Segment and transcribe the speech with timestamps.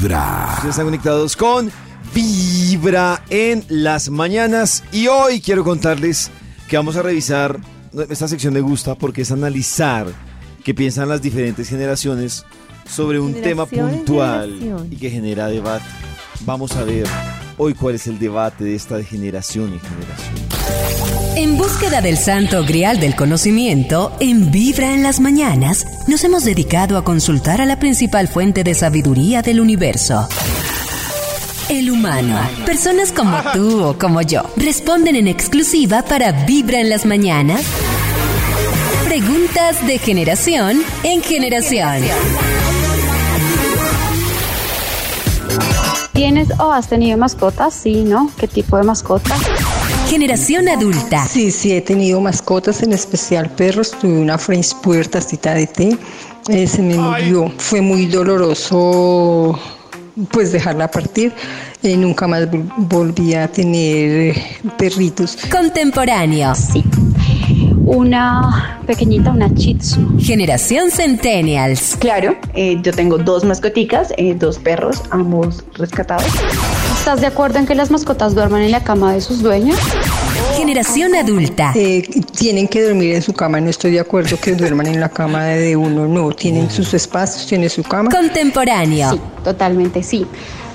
[0.00, 0.52] Vibra.
[0.54, 1.70] Ustedes están conectados con
[2.14, 6.30] Vibra en las mañanas y hoy quiero contarles
[6.68, 7.60] que vamos a revisar,
[8.08, 10.06] esta sección me gusta porque es analizar
[10.64, 12.46] qué piensan las diferentes generaciones
[12.88, 14.88] sobre un tema puntual generación.
[14.90, 15.84] y que genera debate.
[16.46, 17.06] Vamos a ver
[17.58, 20.39] hoy cuál es el debate de esta de generación en generación.
[21.36, 26.98] En búsqueda del santo grial del conocimiento, en Vibra en las mañanas, nos hemos dedicado
[26.98, 30.28] a consultar a la principal fuente de sabiduría del universo.
[31.68, 32.36] El humano.
[32.66, 37.62] Personas como tú o como yo responden en exclusiva para Vibra en las mañanas.
[39.06, 42.02] Preguntas de generación en generación.
[46.12, 47.72] ¿Tienes o has tenido mascotas?
[47.72, 48.30] Sí, ¿no?
[48.38, 49.36] ¿Qué tipo de mascota?
[50.10, 51.24] Generación adulta.
[51.24, 53.92] Sí, sí, he tenido mascotas, en especial perros.
[53.92, 55.96] Tuve una French Puer tacita de té.
[56.48, 57.52] Eh, se me murió.
[57.58, 59.56] Fue muy doloroso
[60.32, 61.32] pues dejarla partir.
[61.84, 65.38] Eh, nunca más vol- volví a tener eh, perritos.
[65.50, 66.54] Contemporáneo.
[66.56, 66.82] Sí.
[67.86, 70.18] Una pequeñita, una Shih Tzu.
[70.18, 71.96] Generación Centennials.
[71.98, 76.26] Claro, eh, yo tengo dos mascoticas, eh, dos perros, ambos rescatados.
[76.98, 79.76] ¿Estás de acuerdo en que las mascotas duerman en la cama de sus dueños?
[80.74, 81.72] Generación adulta.
[81.74, 82.02] Eh,
[82.38, 83.60] tienen que dormir en su cama.
[83.60, 86.06] No estoy de acuerdo que duerman en la cama de uno.
[86.06, 88.08] No, tienen sus espacios, tienen su cama.
[88.08, 89.10] Contemporáneo.
[89.14, 90.24] Sí, totalmente sí.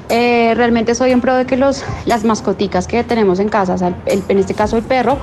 [0.10, 3.78] Eh, realmente soy en pro de que los, las mascoticas que tenemos en casa, o
[3.78, 5.18] sea, el- en este caso el perro,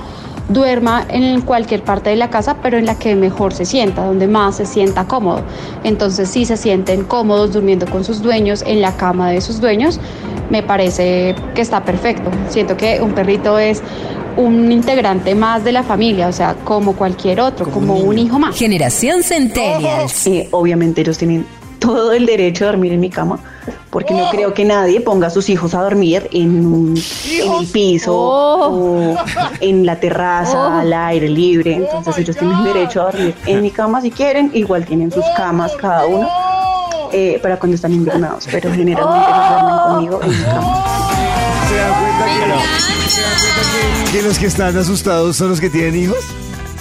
[0.49, 4.27] duerma en cualquier parte de la casa, pero en la que mejor se sienta, donde
[4.27, 5.43] más se sienta cómodo.
[5.85, 10.01] Entonces, si se sienten cómodos durmiendo con sus dueños en la cama de sus dueños,
[10.51, 12.31] me parece que está perfecto.
[12.49, 13.83] Siento que un perrito es
[14.37, 18.57] un integrante más de la familia, o sea, como cualquier otro, como, un hijo más.
[18.57, 20.27] Generación Centennials.
[20.27, 21.47] Eh, obviamente ellos tienen
[21.79, 23.41] todo el derecho de dormir en mi cama,
[23.91, 26.95] porque no creo que nadie ponga a sus hijos a dormir en, un-
[27.31, 29.17] en el piso o
[29.61, 31.75] en la terraza, al aire libre.
[31.75, 35.73] Entonces ellos tienen derecho a dormir en mi cama si quieren, igual tienen sus camas
[35.81, 36.29] cada uno.
[37.15, 40.85] eh, para cuando están invernados, pero generalmente ellos duermen conmigo en mi cama.
[41.69, 42.92] ¿Se dan cuenta que, ¿se
[44.13, 46.19] que los que están asustados son los que tienen hijos?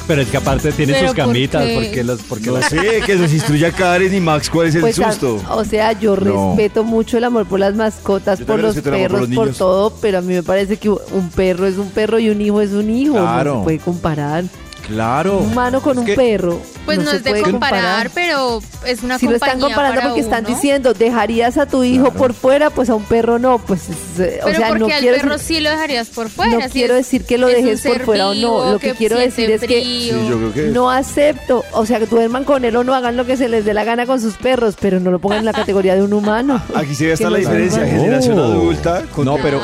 [0.07, 1.73] Pero es que aparte tienen ¿Pero sus por camitas, qué?
[1.75, 4.81] porque las, porque No las sé, que los instruya Karen y Max cuál es el
[4.81, 5.39] Pues, a- susto.
[5.49, 6.49] o sea, yo No.
[6.55, 9.57] respeto mucho el amor por las mascotas, Yo por los por perros, los por niños.
[9.57, 12.59] todo, pero a mí me parece que un perro es un perro y un hijo
[12.61, 13.13] es un hijo.
[13.15, 13.57] No Claro.
[13.59, 14.43] se puede comparar.
[14.91, 15.39] Claro.
[15.39, 16.61] Un humano con Es un que- perro.
[16.85, 20.21] Pues no, se es de comparar, pero es una Si lo están comparando para porque
[20.21, 24.19] están diciendo, dejarías a tu hijo por fuera, pues a un perro no, pues es,
[24.19, 26.51] eh, o Pero sea, porque no al quiero perro decir- sí lo dejarías por fuera.
[26.53, 29.17] no si quiero es- decir que lo dejes por fuera o no, lo que, quiero
[29.19, 30.15] decir es que frío.
[30.19, 33.15] Sí, yo creo que no acepto, o sea, que duerman con él o no hagan
[33.15, 35.45] lo que se les dé la gana con sus perros, pero no lo pongan en
[35.45, 36.61] la categoría de un humano.
[36.75, 39.03] Aquí hasta Que la no diferencia, generación adulta.
[39.23, 39.61] No, pero-.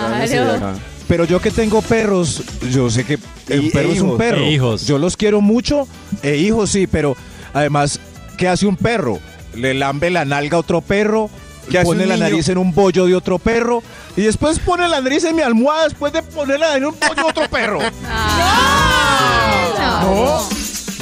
[1.07, 3.17] Pero yo que tengo perros, yo sé que
[3.49, 4.37] el Y- perro e es un perro.
[4.43, 4.85] E hijos.
[4.87, 5.87] Yo los quiero mucho,
[6.23, 7.15] e hijos sí, pero
[7.53, 7.99] además,
[8.37, 9.19] ¿qué hace un perro?
[9.55, 11.29] Le lambe la nalga a otro perro,
[11.69, 12.29] ¿Qué hace pone un la niño?
[12.29, 13.81] nariz en un bollo de otro perro,
[14.15, 17.29] y después pone la nariz en mi almohada después de ponerla en un bollo de
[17.29, 17.79] otro perro.
[20.01, 20.47] No,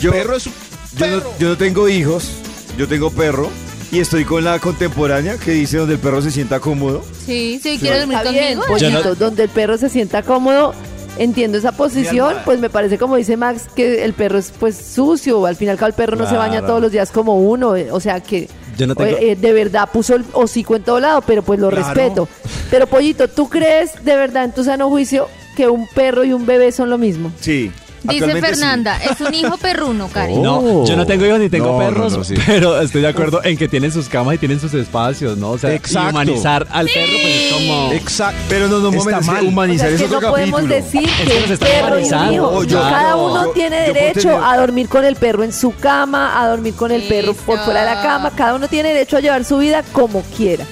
[0.02, 0.54] Yo, perro es un
[0.98, 1.34] yo, no, perro.
[1.40, 2.32] yo no tengo hijos,
[2.78, 3.50] yo tengo perro
[3.92, 7.04] y estoy con la contemporánea que dice donde el perro se sienta cómodo.
[7.26, 8.64] Sí, sí, quiero dormir conmigo.
[9.04, 10.74] No- donde el perro se sienta cómodo.
[11.18, 15.46] Entiendo esa posición, pues me parece como dice Max que el perro es pues sucio,
[15.46, 18.20] al final el perro no se baña todos los días como uno, eh, o sea
[18.20, 21.42] que Yo no tengo- eh, eh, de verdad puso el hocico en todo lado, pero
[21.44, 21.86] pues lo Claro.
[21.86, 22.28] respeto.
[22.70, 26.46] Pero Pollito, ¿tú crees de verdad en tu sano juicio que un perro y un
[26.46, 27.32] bebé son lo mismo?
[27.40, 27.72] Sí.
[28.08, 28.42] Dice sí.
[28.42, 30.36] Fernanda, es un hijo perruno, Cari.
[30.46, 32.36] No, yo no tengo hijos ni tengo No, perros, no, sí.
[32.46, 35.52] pero estoy de acuerdo en que tienen sus camas y tienen sus espacios, ¿no?
[35.52, 36.10] O sea, Exacto.
[36.12, 37.92] humanizar al perro, pues es como...
[37.94, 38.40] Exacto.
[38.50, 39.46] Pero no, no, un Está momento, mal.
[39.46, 42.08] O humanizar sea, es que otro no podemos decir Es que están perro y un
[42.08, 42.34] humanizando.
[42.34, 42.48] hijo.
[42.50, 45.54] Oh, yo- Cada uno yo- tiene yo derecho tener- a dormir con el perro en
[45.54, 48.32] su cama, a dormir con el perro por fuera de la cama.
[48.36, 50.66] Cada uno tiene derecho a llevar su vida como quiera.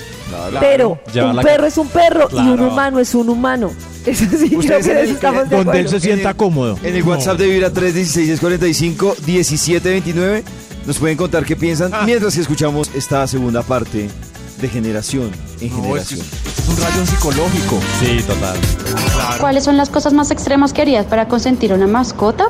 [0.59, 3.71] Pero un perro es un perro y un humano es un humano.
[4.05, 6.77] Eso sí, creo que en el- eso estamos de Donde él se sienta cómodo.
[6.83, 10.44] En el WhatsApp de Vibra 316-645-1729
[10.85, 14.09] nos pueden contar qué piensan mientras que escuchamos esta segunda parte
[14.61, 16.19] de generación en No, generación.
[16.21, 16.27] es-
[16.63, 17.79] es un rayo psicológico.
[18.00, 18.57] Sí, total.
[19.39, 22.45] ¿Cuáles son las cosas más extremas que harías para consentir una mascota?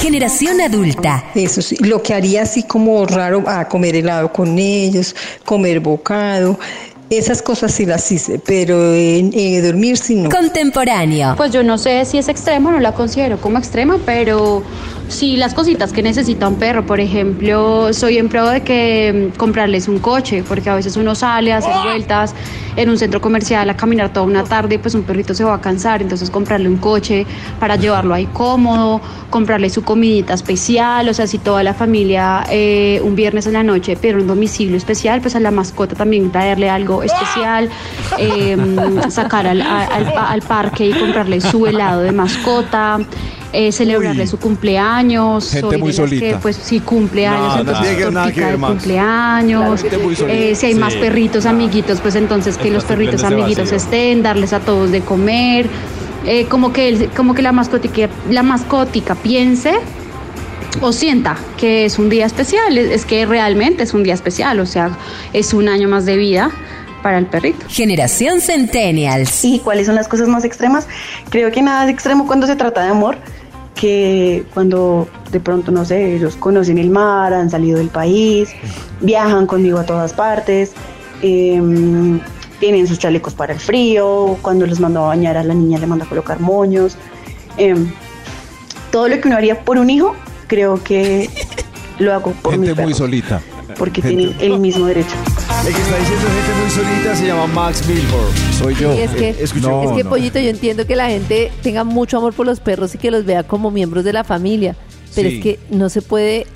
[0.00, 1.24] Generación adulta.
[1.34, 5.14] Eso sí, lo que haría así como raro, a comer helado con ellos,
[5.44, 6.58] comer bocado.
[7.10, 10.30] Esas cosas sí las hice, pero en, en dormir sí no.
[10.30, 11.34] Contemporáneo.
[11.36, 14.62] Pues yo no sé si es extrema, no la considero como extrema, pero
[15.10, 16.86] sí las cositas que necesita un perro.
[16.86, 21.14] Por ejemplo, soy en pro de que mm, comprarles un coche, porque a veces uno
[21.14, 22.34] sale a hacer vueltas
[22.76, 25.60] en un centro comercial a caminar toda una tarde, pues un perrito se va a
[25.60, 27.26] cansar, entonces comprarle un coche
[27.58, 33.00] para llevarlo ahí cómodo, comprarle su comidita especial, o sea, si toda la familia eh,
[33.04, 36.70] un viernes en la noche pide un domicilio especial, pues a la mascota también traerle
[36.70, 37.68] algo especial,
[38.18, 38.56] eh,
[39.10, 43.00] sacar al, al- al parque y comprarle su helado de mascota.
[43.52, 44.28] Eh, celebrarle Uy.
[44.28, 46.40] su cumpleaños, Gente soy muy de las que solita.
[46.40, 48.72] pues si cumpleaños, No, entonces nada que- nada que tortica ver, de Max.
[48.74, 50.38] cumpleaños, Gente muy solita.
[50.38, 51.56] eh, si hay más Sí, perritos claro.
[51.56, 55.66] amiguitos, pues entonces que los perritos amiguitos estén, darles a todos de comer,
[56.26, 59.74] eh, como que el- como que la mascotica, la mascotica piense
[60.80, 64.60] o sienta que es un día especial, es, es que realmente es un día especial,
[64.60, 64.90] o sea,
[65.32, 66.50] es un año más de vida
[67.02, 67.64] para el perrito.
[67.68, 69.44] Generación Centennials.
[69.44, 70.86] ¿Y cuáles son las cosas más extremas?
[71.30, 73.16] Creo que nada es extremo cuando se trata de amor,
[73.80, 78.50] que cuando de pronto, no sé, ellos conocen el mar, han salido del país,
[79.00, 80.72] viajan conmigo a todas partes,
[81.22, 82.20] em,
[82.58, 85.86] tienen sus chalecos para el frío, cuando los mando a bañar a la niña le
[85.86, 86.96] mando a colocar moños.
[87.56, 87.90] em,
[88.90, 90.14] todo lo que uno haría por un hijo,
[90.46, 91.28] creo que
[91.98, 93.40] lo hago por mi Gente muy perro, solita.
[93.76, 95.14] porque gente- tienen el mismo derecho.
[95.66, 98.34] El que está diciendo gente muy solita se llama Max Milford.
[98.58, 98.94] Soy yo.
[98.94, 99.68] Y es que, Eh, escucho.
[99.70, 100.10] No, es que no.
[100.10, 103.24] Pollito, yo entiendo que la gente tenga mucho amor por los perros y que los
[103.24, 104.74] vea como miembros de la familia,
[105.14, 105.36] pero Sí.
[105.36, 106.46] es que no se puede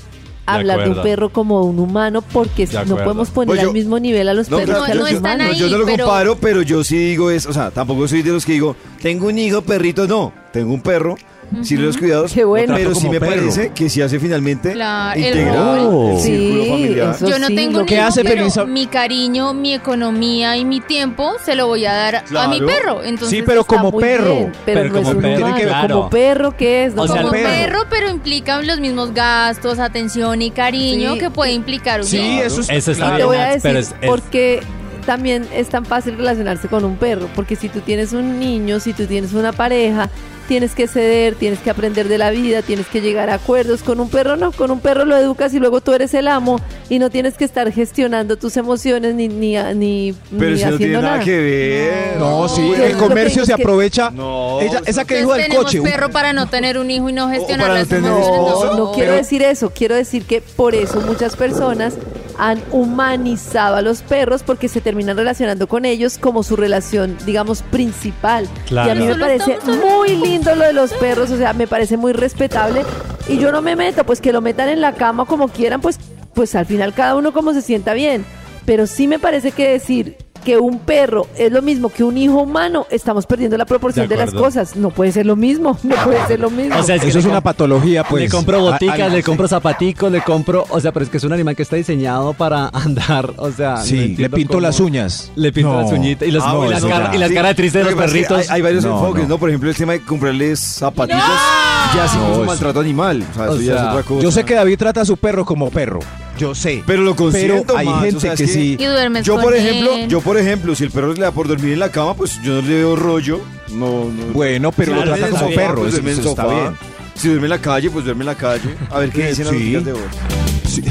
[0.47, 3.99] hablar de un perro como un humano porque no podemos poner Pues yo- al mismo
[3.99, 5.57] nivel a los No, perros claro, que a los yo- están humanos.
[5.59, 8.23] no, yo no lo pero- comparo, pero yo sí digo es, o sea, tampoco soy
[8.23, 11.17] de los que digo, tengo un hijo, perrito, no, tengo un perro,
[11.63, 12.75] sí los cuidados, Qué bueno.
[12.77, 13.33] pero sí me perro.
[13.33, 16.11] parece que sí hace finalmente Claro, el integrar rol.
[16.13, 17.15] el círculo Sí, familiar.
[17.15, 20.57] eso Yo no sí, tengo lo que hace pero feliz a- mi cariño, mi economía
[20.57, 22.67] y mi tiempo se lo voy a dar a mi Claro.
[22.67, 23.03] perro.
[23.05, 24.25] Entonces, Sí, pero Está como muy perro.
[24.35, 25.47] bien, pero, Pero no es como un perro, humano.
[25.55, 25.97] tiene que- claro.
[25.97, 26.95] Como perro, ¿qué es?
[26.95, 27.49] No O sea, como perro.
[27.49, 31.19] perro, pero implica los mismos gastos, atención y cariño Sí.
[31.21, 32.71] que puede implicar un Sí, eso es.
[32.71, 34.61] Eso está Y te bien, voy a Max, decir pero es- es- por qué
[35.07, 38.95] también es tan fácil relacionarse con un perro, porque si tú tienes un niño, si
[38.95, 40.09] tú tienes una pareja,
[40.47, 43.83] tienes que ceder, tienes que aprender de la vida, tienes que llegar a acuerdos.
[43.83, 46.61] Con un perro no, con un perro lo educas y luego tú eres el amo
[46.89, 50.69] y no tienes que estar gestionando tus emociones ni ni ni, Pero ni si no
[50.71, 51.25] tiene haciendo nada nada.
[51.25, 52.17] que ver.
[52.19, 54.11] No, sí, Yo el comercio se aprovecha.
[54.11, 55.81] No, Ella- esa que dijo del tenemos coche.
[55.83, 58.37] perro para no tener un hijo y no gestionar no las tener- emociones.
[58.37, 61.95] No, No, no quiero pero- decir eso, quiero decir que por eso muchas personas
[62.39, 67.63] han humanizado a los perros porque se terminan relacionando con ellos como su relación, digamos,
[67.63, 68.49] principal.
[68.67, 68.89] Claro.
[68.89, 71.97] Y a mí me parece muy lindo lo de los perros, o sea, me parece
[71.97, 72.85] muy respetable
[73.29, 75.99] y yo no me meto, pues que lo metan en la cama como quieran, pues
[76.35, 78.25] pues al final cada uno como se sienta bien,
[78.67, 82.43] pero sí me parece que decir que un perro es lo mismo que un hijo
[82.43, 84.77] humano, estamos perdiendo la proporción De de, las cosas.
[84.77, 86.79] No puede ser lo mismo, no puede ser lo mismo.
[86.79, 88.25] O sea, es que Eso es una patología, pues.
[88.25, 90.65] le compro boticas, a- le compro zapaticos, le compro.
[90.71, 93.33] O sea, pero es que es un animal que está diseñado para andar.
[93.39, 95.33] O sea, no Sí, le pinto cómo- las uñas.
[95.37, 95.81] Le pinto No.
[95.83, 97.15] las uñitas y, los- Ah, y las, no, cara- ya.
[97.17, 98.39] y las Sí, caras tristes de lo los perritos.
[98.39, 99.29] Hay, hay varios No, enfoques, no.
[99.31, 99.39] no.
[99.39, 101.64] Por ejemplo, el tema de comprarles zapatitos ¡No!
[101.97, 103.25] Ya sí No, es un eso- maltrato animal.
[103.31, 104.23] O sea, eso O ya es otra cosa.
[104.23, 106.01] Yo sé que David trata a su perro como perro.
[106.39, 106.83] Yo sé.
[106.87, 108.77] Pero lo consiento, Pero hay gente o sea, es que sí.
[108.79, 110.09] Y duermes Yo con por ejemplo, él.
[110.09, 112.55] yo por ejemplo, si el perro le da por dormir en la cama, pues yo
[112.55, 113.41] no le veo rollo.
[113.73, 114.33] No, no.
[114.33, 115.75] Bueno, pero Si lo trata como sofá, perro.
[115.83, 116.77] pues eso- duerme en el eso está bien.
[117.15, 118.75] Si duerme en la calle, pues duerme en la calle.
[118.91, 119.59] A ver qué Eh, dicen las sí.
[119.61, 120.03] noticias de voz.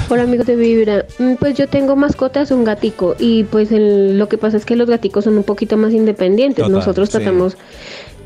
[0.10, 4.30] Hola amigos de Vibra, Mm, pues yo tengo mascotas, un gatico y pues el- lo
[4.30, 6.64] que pasa es que los gaticos son un poquito más independientes.
[6.64, 7.18] Total, Nosotros sí.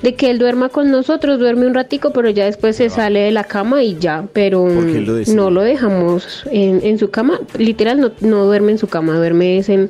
[0.01, 3.31] De que él duerma con nosotros, duerme un ratico, pero ya después se sale de
[3.31, 8.11] la cama y ya, pero lo no lo dejamos en, en su cama, literal no,
[8.21, 9.89] no duerme en su cama, duerme es en,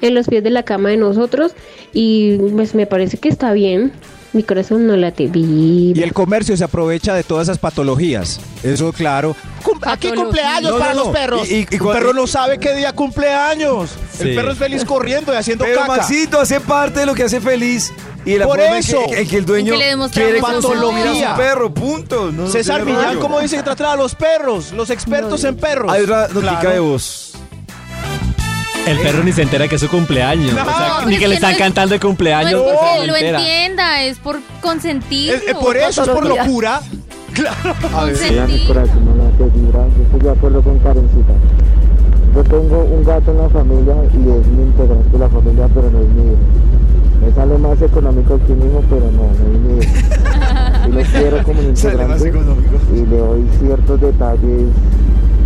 [0.00, 1.52] en los pies de la cama de nosotros
[1.92, 3.92] y pues me parece que está bien.
[4.34, 6.04] Mi corazón no late Y vibra.
[6.04, 8.40] el comercio se aprovecha de todas esas patologías.
[8.62, 9.34] Eso, claro.
[9.62, 11.48] Cum- Aquí cumpleaños No, para no, los perros.
[11.48, 13.90] Y- y- y el perro no sabe qué día cumpleaños.
[14.12, 14.28] Sí.
[14.28, 15.96] El perro es feliz corriendo y haciendo Pero caca.
[15.96, 17.92] Maxito hace parte de lo que hace feliz.
[18.26, 18.98] Y la Por en eso.
[19.08, 21.30] que, en que el dueño que quiere a Patología.
[21.32, 22.32] su perro, punto.
[22.48, 23.18] César Millán.
[23.20, 24.72] ¿cómo dice que trata a los perros?
[24.72, 25.92] Los expertos en perros.
[25.92, 26.70] Hay otra notica Claro.
[26.70, 27.33] de voz.
[28.86, 30.52] El perro ni se entera que es su cumpleaños.
[30.52, 32.62] No, o sea, pero ni es que le no están es- cantando No es cumpleaños.
[32.62, 33.38] porque no él se lo entera.
[33.40, 35.38] entienda, es por consentirlo.
[35.50, 36.80] Eh, por eso, es por locura.
[37.92, 38.66] Consentir.
[38.66, 39.86] corazón no la hace vibrar.
[39.96, 41.32] Yo estoy de acuerdo con Karencita.
[42.34, 45.90] Yo tengo un gato en la familia y es mi integrante de la familia, pero
[45.90, 46.36] no es hijo.
[47.26, 49.94] Me sale más económico que un hijo, pero no, no es hijo.
[50.86, 52.76] Y lo quiero como un Sale más integrante económico.
[52.94, 54.68] y le doy ciertos detalles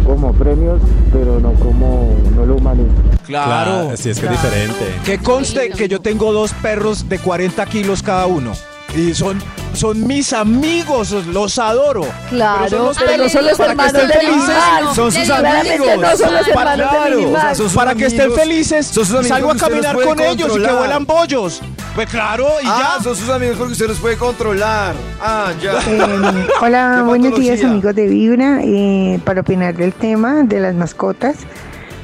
[0.04, 0.80] como premios,
[1.12, 2.88] pero no como, no lo humanizo.
[3.26, 3.90] Claro.
[3.96, 4.94] sí, es que es diferente.
[5.04, 8.52] Que conste que yo tengo dos perros de 40 kilos cada uno.
[8.96, 9.38] Y son,
[9.74, 12.06] son mis amigos, los adoro.
[12.30, 14.48] Claro, Pero son los pero no perros son los que estén felices.
[14.48, 14.94] animal.
[14.94, 15.88] Son sus amigos.
[16.00, 17.34] no son los Para- hermanos claro, animal.
[17.36, 20.20] o sea, son sus Para que estén felices, Son sus amigos salgo a caminar con
[20.20, 21.60] ellos y que vuelan bollos.
[21.98, 23.02] Pues claro, y Ah, ya.
[23.02, 24.94] son sus amigos porque usted los puede controlar.
[25.20, 25.72] Ah, ya.
[25.84, 28.60] Eh, hola, buenos días amigos de Vibra.
[28.62, 31.38] Eh, para opinar del tema de las mascotas,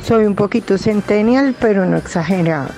[0.05, 2.71] soy un poquito centennial, pero no exagerado.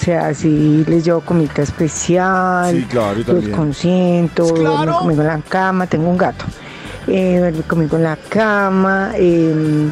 [0.00, 4.98] O sea, si les llevo comida especial, Sí, claro, yo los consiento, Claro.
[5.00, 6.44] conmigo en la cama, tengo un gato.
[7.08, 9.90] Eh, duerme conmigo en la cama, eh,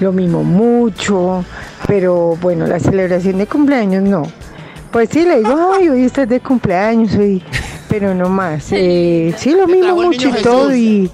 [0.00, 1.46] lo mimo mucho,
[1.86, 4.24] pero bueno, la celebración de cumpleaños no.
[4.94, 7.42] Pues sí, le digo, ay, hoy estás de cumpleaños, hoy,
[7.88, 8.66] pero no más.
[8.70, 11.10] Eh, sí, lo el mucho y todo y,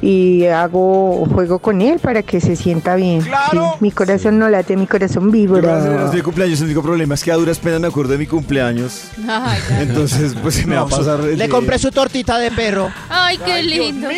[0.00, 3.22] y hago juego con él para que se sienta bien.
[3.22, 3.72] Claro.
[3.72, 6.08] Sí, mi corazón no late, mi corazón vibra.
[6.14, 9.06] mi cumpleaños, el único problema es que a duras penas me acuerdo de mi cumpleaños.
[9.28, 9.58] Ay.
[9.80, 11.18] Entonces, pues se me va a pasar.
[11.18, 11.48] el Le día.
[11.48, 12.92] compré su tortita de perro.
[13.08, 14.08] Ay, qué lindo.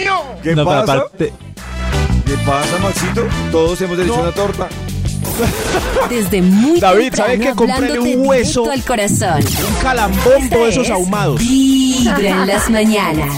[0.43, 0.83] ¿Qué No, pasa?
[0.83, 1.33] aparte-
[2.27, 3.27] ¿Qué pasa, Maxito?
[3.51, 4.69] Todos hemos derecho a una torta.
[6.11, 7.55] Desde muy David, temprano, ¿sabe qué?
[7.55, 8.71] Cómprele hablándote un hueso.
[8.71, 9.41] al corazón.
[9.43, 11.41] Un calambón, todos esos Es ahumados.
[11.41, 13.35] Vibra en las mañanas.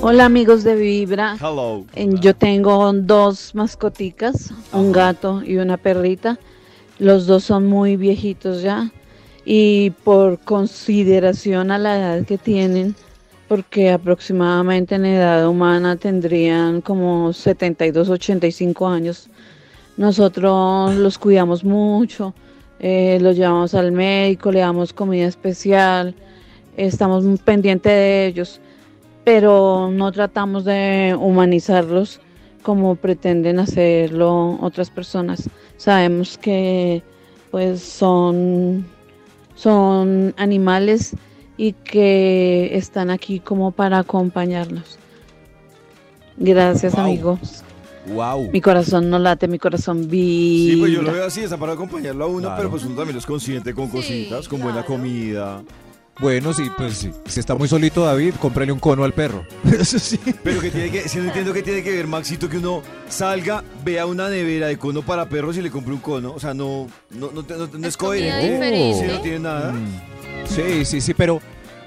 [0.00, 1.36] Hola amigos de Vibra.
[1.40, 1.84] Hello.
[2.20, 6.38] Yo tengo dos mascoticas, un gato y una perrita.
[6.98, 8.90] Los dos son muy viejitos ya
[9.44, 12.94] y por consideración a la edad que tienen,
[13.48, 19.28] porque aproximadamente en edad humana tendrían como 72, 85 años.
[19.98, 22.32] Nosotros los cuidamos mucho,
[22.80, 26.14] eh, los llevamos al médico, le damos comida especial,
[26.76, 28.60] estamos pendientes de ellos
[29.28, 32.18] pero no tratamos de humanizarlos
[32.62, 35.50] como pretenden hacerlo otras personas.
[35.76, 37.02] Sabemos que
[37.50, 38.86] pues son,
[39.54, 41.14] son animales
[41.58, 44.98] y que están aquí como para acompañarnos.
[46.38, 47.02] Gracias Wow.
[47.02, 47.64] amigos.
[48.12, 48.50] Wow.
[48.52, 50.74] Mi corazón no late, mi corazón vibra.
[50.74, 52.56] Sí, pues yo lo veo así, está para acompañarlo a uno, Claro.
[52.56, 54.86] pero pues uno también los consiente con Sí, cositas, con buena claro.
[54.86, 55.62] comida.
[56.20, 57.10] Bueno, sí, pues sí.
[57.26, 59.44] Si está muy solito David, cómprele un cono al perro.
[59.78, 60.18] Eso sí.
[60.42, 63.62] Pero que tiene que, si no entiendo que tiene que ver, Maxito, que uno salga,
[63.84, 66.32] vea una nevera de cono para perros y le compre un cono.
[66.32, 68.50] O sea, no, no, no, no- no es, Es coherente.
[68.52, 69.06] diferente.
[69.06, 69.70] Sí, no tiene nada.
[69.72, 69.86] Mm.
[70.48, 71.40] Sí, sí, sí, pero,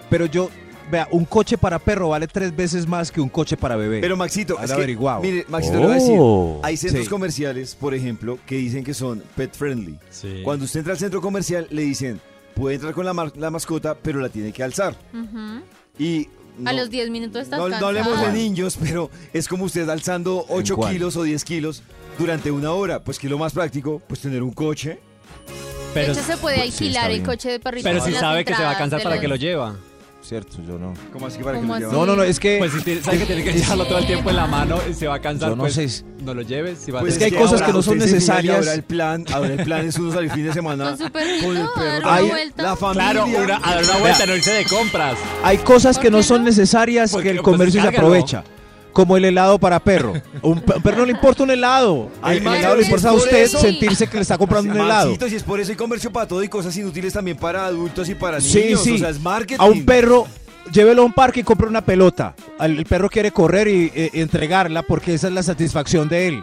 [0.10, 0.50] pero yo,
[0.92, 4.02] vea, un coche para perro vale tres veces más que un coche para bebé.
[4.02, 5.22] Pero Maxito, es que, averiguado.
[5.22, 6.60] mire, Maxito le voy a decir, Oh.
[6.64, 7.10] hay centros Sí.
[7.10, 9.98] comerciales, por ejemplo, que dicen que son pet friendly.
[10.12, 10.42] Sí.
[10.44, 12.20] Cuando usted entra al centro comercial, le dicen,
[12.54, 14.96] puede entrar con la, la mascota, pero la tiene que alzar.
[15.98, 16.28] Y
[16.66, 17.88] A los 10 minutos estás no, no cansado.
[17.88, 20.94] hablemos de niños, pero es como usted alzando 8 cuál?
[20.94, 21.82] kilos o 10 kilos
[22.20, 23.00] durante una hora.
[23.04, 25.00] Pues que lo más práctico, pues tener un coche.
[25.96, 27.84] De hecho, se puede Sí, alquilar está el coche de perrito.
[27.90, 29.76] Pero si sabe que se va a cansar de para los- que lo lleva.
[30.22, 30.94] Cierto, yo no.
[31.12, 31.92] ¿Cómo así para que ¿Cómo lo lleve?
[31.92, 32.58] No, no, no, es que...
[32.60, 34.94] Pues si tiene- sabe que tiene que llevarlo todo el tiempo en la mano y
[34.94, 36.04] se va a cansar, Yo no pues sé.
[36.24, 36.78] no lo lleves.
[36.80, 38.58] Si va a Pues Es que hay cosas ahora que no son necesarias.
[38.58, 41.58] Ahora el plan, ahora el plan es uno salir fin de semana Con con el
[41.58, 42.00] a dar perro.
[42.00, 42.64] una Ay, vuelta.
[42.64, 43.12] La familia.
[43.12, 45.18] Claro, una, a dar una vuelta, no irse de compras.
[45.44, 48.44] Hay cosas que ¿Por no son necesarias Porque, que el pues, comercio se aprovecha.
[48.94, 50.14] Como el helado para perro.
[50.42, 52.10] Un pe- perro no le importa un helado.
[52.22, 55.16] Ay, el helado le importa a usted eso- sentirse que le está comprando un helado.
[55.30, 58.16] Si es por eso hay comercio para todo y cosas inútiles también para adultos y
[58.16, 58.84] para Sí, niños.
[58.84, 58.96] sí.
[58.96, 59.62] O sea, es marketing.
[59.62, 60.28] A un perro,
[60.74, 62.36] llévelo a un parque y compre una pelota.
[62.60, 66.42] Al- El perro quiere correr y eh, entregarla porque esa es la satisfacción de él.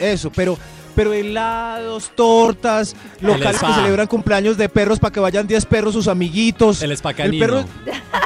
[0.00, 0.58] Eso, pero,
[0.96, 6.08] pero helados, tortas, locales que celebran cumpleaños de perros para que vayan 10 perros, sus
[6.08, 6.82] amiguitos.
[6.82, 7.66] El spa El perro no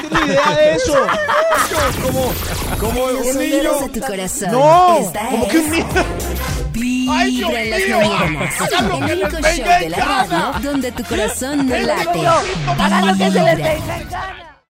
[0.00, 0.95] tiene ni idea de eso.
[2.00, 2.33] Como,
[2.79, 3.71] como un niño.
[3.93, 4.53] tu corazón.
[4.53, 5.87] No, Esta como es que un niño.
[6.73, 8.55] Vibra en las mañanas.
[8.61, 12.27] El único show de la radio donde tu corazón no late.
[12.79, 14.50] Hagan lo que se les gana.